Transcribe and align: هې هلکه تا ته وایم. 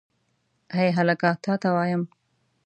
هې 0.75 0.87
هلکه 0.97 1.29
تا 1.43 1.53
ته 1.61 1.69
وایم. 1.75 2.03